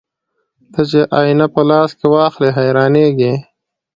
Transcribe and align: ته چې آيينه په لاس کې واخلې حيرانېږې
ته 0.71 0.81
چې 0.89 1.01
آيينه 1.19 1.47
په 1.53 1.61
لاس 1.69 1.89
کې 1.99 2.05
واخلې 2.15 2.49
حيرانېږې 2.57 3.33